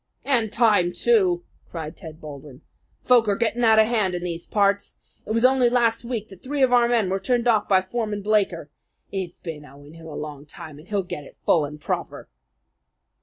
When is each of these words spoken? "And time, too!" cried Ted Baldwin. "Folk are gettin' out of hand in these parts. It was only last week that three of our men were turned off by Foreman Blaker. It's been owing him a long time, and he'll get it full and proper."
"And 0.25 0.51
time, 0.51 0.93
too!" 0.93 1.43
cried 1.69 1.95
Ted 1.95 2.19
Baldwin. 2.19 2.61
"Folk 3.05 3.27
are 3.27 3.35
gettin' 3.35 3.63
out 3.63 3.77
of 3.77 3.85
hand 3.85 4.15
in 4.15 4.23
these 4.23 4.47
parts. 4.47 4.95
It 5.27 5.31
was 5.31 5.45
only 5.45 5.69
last 5.69 6.03
week 6.03 6.29
that 6.29 6.41
three 6.41 6.63
of 6.63 6.73
our 6.73 6.87
men 6.87 7.07
were 7.07 7.19
turned 7.19 7.47
off 7.47 7.69
by 7.69 7.83
Foreman 7.83 8.23
Blaker. 8.23 8.71
It's 9.11 9.37
been 9.37 9.63
owing 9.63 9.93
him 9.93 10.07
a 10.07 10.15
long 10.15 10.47
time, 10.47 10.79
and 10.79 10.87
he'll 10.87 11.03
get 11.03 11.23
it 11.23 11.37
full 11.45 11.65
and 11.65 11.79
proper." 11.79 12.29